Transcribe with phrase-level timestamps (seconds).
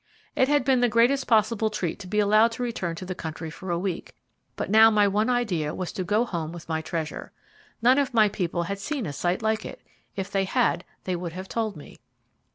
[0.35, 3.51] It had been the greatest possible treat to be allowed to return to the country
[3.51, 4.15] for a week,
[4.55, 7.31] but now my one idea was to go home with my treasure.
[7.83, 9.77] None of my people had seen a sight like that.
[10.15, 11.99] If they had, they would have told me.